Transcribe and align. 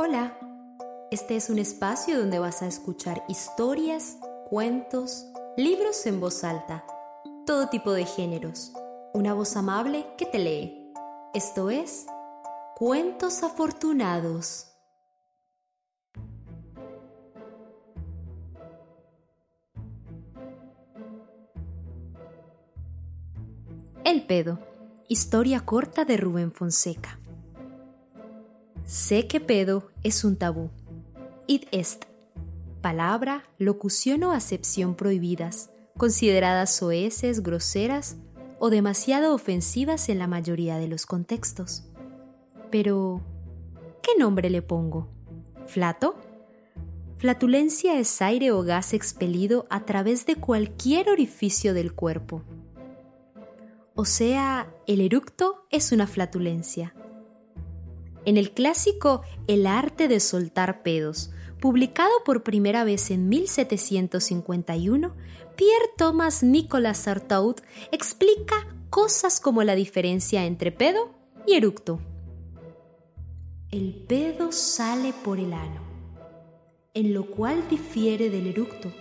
Hola, 0.00 0.38
este 1.10 1.34
es 1.34 1.50
un 1.50 1.58
espacio 1.58 2.20
donde 2.20 2.38
vas 2.38 2.62
a 2.62 2.68
escuchar 2.68 3.24
historias, 3.26 4.16
cuentos, 4.48 5.26
libros 5.56 6.06
en 6.06 6.20
voz 6.20 6.44
alta, 6.44 6.84
todo 7.44 7.68
tipo 7.68 7.90
de 7.90 8.04
géneros, 8.04 8.72
una 9.12 9.34
voz 9.34 9.56
amable 9.56 10.06
que 10.16 10.24
te 10.24 10.38
lee. 10.38 10.92
Esto 11.34 11.68
es 11.68 12.06
Cuentos 12.76 13.42
Afortunados. 13.42 14.68
El 24.04 24.24
pedo. 24.28 24.60
Historia 25.08 25.66
corta 25.66 26.04
de 26.04 26.16
Rubén 26.18 26.52
Fonseca. 26.52 27.18
Sé 28.88 29.26
que 29.26 29.38
pedo 29.38 29.90
es 30.02 30.24
un 30.24 30.36
tabú. 30.36 30.70
Id 31.46 31.64
est. 31.72 32.06
Palabra, 32.80 33.44
locución 33.58 34.24
o 34.24 34.32
acepción 34.32 34.94
prohibidas, 34.94 35.68
consideradas 35.98 36.74
soeces, 36.74 37.42
groseras 37.42 38.16
o 38.58 38.70
demasiado 38.70 39.34
ofensivas 39.34 40.08
en 40.08 40.18
la 40.18 40.26
mayoría 40.26 40.78
de 40.78 40.88
los 40.88 41.04
contextos. 41.04 41.84
Pero, 42.70 43.20
¿qué 44.02 44.12
nombre 44.18 44.48
le 44.48 44.62
pongo? 44.62 45.10
¿Flato? 45.66 46.14
Flatulencia 47.18 48.00
es 48.00 48.22
aire 48.22 48.52
o 48.52 48.62
gas 48.62 48.94
expelido 48.94 49.66
a 49.68 49.84
través 49.84 50.24
de 50.24 50.36
cualquier 50.36 51.10
orificio 51.10 51.74
del 51.74 51.92
cuerpo. 51.92 52.42
O 53.94 54.06
sea, 54.06 54.72
el 54.86 55.02
eructo 55.02 55.66
es 55.68 55.92
una 55.92 56.06
flatulencia. 56.06 56.94
En 58.24 58.36
el 58.36 58.52
clásico 58.52 59.22
El 59.46 59.66
arte 59.66 60.08
de 60.08 60.20
soltar 60.20 60.82
pedos, 60.82 61.30
publicado 61.60 62.12
por 62.24 62.42
primera 62.42 62.84
vez 62.84 63.10
en 63.10 63.28
1751, 63.28 65.14
Pierre 65.56 65.90
Thomas 65.96 66.42
Nicolas 66.42 66.98
Sartaud 66.98 67.56
explica 67.90 68.54
cosas 68.90 69.40
como 69.40 69.62
la 69.64 69.74
diferencia 69.74 70.44
entre 70.44 70.72
pedo 70.72 71.10
y 71.46 71.54
eructo. 71.54 72.00
El 73.70 73.94
pedo 74.08 74.52
sale 74.52 75.12
por 75.24 75.38
el 75.38 75.52
ano, 75.52 75.82
en 76.94 77.12
lo 77.12 77.30
cual 77.30 77.68
difiere 77.68 78.30
del 78.30 78.46
eructo, 78.46 78.92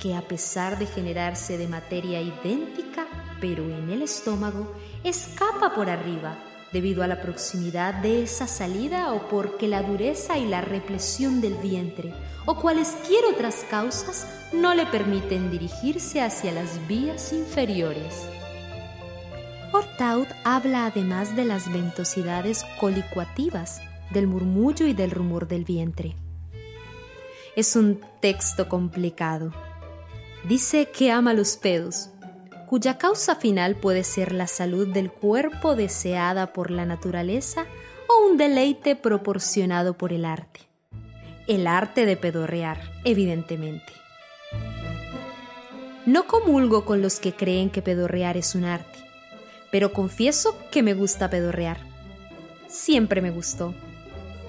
que 0.00 0.14
a 0.14 0.26
pesar 0.26 0.78
de 0.78 0.86
generarse 0.86 1.56
de 1.56 1.68
materia 1.68 2.20
idéntica, 2.20 3.06
pero 3.40 3.64
en 3.64 3.90
el 3.90 4.02
estómago, 4.02 4.72
escapa 5.04 5.74
por 5.74 5.88
arriba 5.88 6.38
debido 6.74 7.04
a 7.04 7.06
la 7.06 7.22
proximidad 7.22 7.94
de 7.94 8.24
esa 8.24 8.48
salida 8.48 9.12
o 9.12 9.28
porque 9.28 9.68
la 9.68 9.82
dureza 9.82 10.36
y 10.38 10.46
la 10.46 10.60
represión 10.60 11.40
del 11.40 11.54
vientre 11.54 12.12
o 12.46 12.56
cualesquier 12.60 13.24
otras 13.32 13.64
causas 13.70 14.26
no 14.52 14.74
le 14.74 14.84
permiten 14.84 15.52
dirigirse 15.52 16.20
hacia 16.20 16.50
las 16.50 16.86
vías 16.88 17.32
inferiores. 17.32 18.26
Hortaud 19.72 20.26
habla 20.42 20.86
además 20.86 21.36
de 21.36 21.44
las 21.44 21.72
ventosidades 21.72 22.64
colicuativas, 22.80 23.80
del 24.10 24.26
murmullo 24.26 24.86
y 24.86 24.94
del 24.94 25.12
rumor 25.12 25.46
del 25.46 25.64
vientre. 25.64 26.16
Es 27.54 27.76
un 27.76 28.00
texto 28.20 28.68
complicado. 28.68 29.52
Dice 30.42 30.90
que 30.90 31.12
ama 31.12 31.34
los 31.34 31.56
pedos, 31.56 32.10
cuya 32.74 32.98
causa 32.98 33.36
final 33.36 33.76
puede 33.76 34.02
ser 34.02 34.32
la 34.32 34.48
salud 34.48 34.88
del 34.88 35.08
cuerpo 35.08 35.76
deseada 35.76 36.52
por 36.52 36.72
la 36.72 36.84
naturaleza 36.84 37.66
o 38.08 38.28
un 38.28 38.36
deleite 38.36 38.96
proporcionado 38.96 39.96
por 39.96 40.12
el 40.12 40.24
arte. 40.24 40.58
El 41.46 41.68
arte 41.68 42.04
de 42.04 42.16
pedorrear, 42.16 42.80
evidentemente. 43.04 43.92
No 46.04 46.26
comulgo 46.26 46.84
con 46.84 47.00
los 47.00 47.20
que 47.20 47.32
creen 47.32 47.70
que 47.70 47.80
pedorrear 47.80 48.36
es 48.36 48.56
un 48.56 48.64
arte, 48.64 48.98
pero 49.70 49.92
confieso 49.92 50.58
que 50.72 50.82
me 50.82 50.94
gusta 50.94 51.30
pedorrear. 51.30 51.78
Siempre 52.66 53.22
me 53.22 53.30
gustó. 53.30 53.72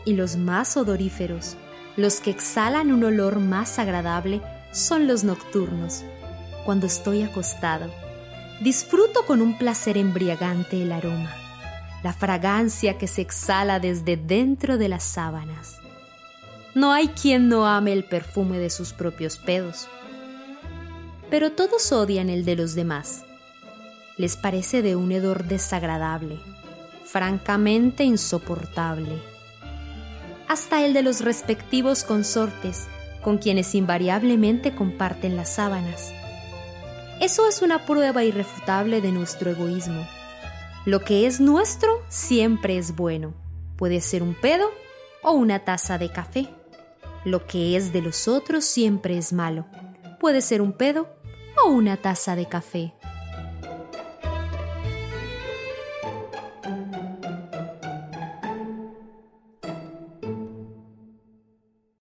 Y 0.03 0.13
los 0.13 0.35
más 0.35 0.77
odoríferos, 0.77 1.57
los 1.95 2.21
que 2.21 2.31
exhalan 2.31 2.91
un 2.91 3.03
olor 3.03 3.39
más 3.39 3.77
agradable, 3.77 4.41
son 4.71 5.05
los 5.05 5.23
nocturnos, 5.23 6.03
cuando 6.65 6.87
estoy 6.87 7.21
acostado 7.21 7.91
disfruto 8.61 9.25
con 9.25 9.41
un 9.41 9.57
placer 9.57 9.97
embriagante 9.97 10.81
el 10.81 10.91
aroma, 10.91 11.33
la 12.03 12.13
fragancia 12.13 12.97
que 12.97 13.07
se 13.07 13.21
exhala 13.21 13.79
desde 13.79 14.17
dentro 14.17 14.77
de 14.77 14.89
las 14.89 15.03
sábanas. 15.03 15.79
No 16.73 16.91
hay 16.91 17.09
quien 17.09 17.49
no 17.49 17.67
ame 17.67 17.93
el 17.93 18.05
perfume 18.05 18.59
de 18.59 18.69
sus 18.69 18.93
propios 18.93 19.37
pedos, 19.37 19.87
pero 21.29 21.51
todos 21.51 21.91
odian 21.91 22.29
el 22.29 22.45
de 22.45 22.55
los 22.55 22.75
demás. 22.75 23.23
Les 24.17 24.37
parece 24.37 24.81
de 24.81 24.95
un 24.95 25.11
hedor 25.11 25.45
desagradable, 25.45 26.39
francamente 27.03 28.03
insoportable. 28.03 29.21
Hasta 30.47 30.85
el 30.85 30.93
de 30.93 31.01
los 31.01 31.21
respectivos 31.21 32.03
consortes, 32.03 32.87
con 33.21 33.37
quienes 33.37 33.73
invariablemente 33.75 34.75
comparten 34.75 35.35
las 35.35 35.55
sábanas 35.55 36.13
eso 37.25 37.47
es 37.47 37.63
una 37.63 37.87
prueba 37.87 38.23
irrefutable 38.23 39.01
de 39.01 39.11
nuestro 39.11 39.49
egoísmo. 39.49 40.07
Lo 40.85 40.99
que 40.99 41.25
es 41.25 41.39
nuestro 41.41 42.03
siempre 42.07 42.77
es 42.77 42.95
bueno. 42.95 43.33
Puede 43.77 43.99
ser 43.99 44.21
un 44.21 44.35
pedo 44.35 44.69
o 45.23 45.31
una 45.31 45.65
taza 45.65 45.97
de 45.97 46.11
café. 46.11 46.49
Lo 47.23 47.47
que 47.47 47.75
es 47.75 47.91
de 47.91 48.03
los 48.03 48.27
otros 48.27 48.63
siempre 48.63 49.17
es 49.17 49.33
malo. 49.33 49.65
Puede 50.19 50.41
ser 50.41 50.61
un 50.61 50.71
pedo 50.71 51.09
o 51.65 51.69
una 51.69 51.97
taza 51.97 52.35
de 52.35 52.45
café. 52.45 52.93